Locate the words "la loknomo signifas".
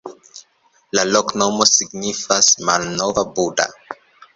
0.99-2.51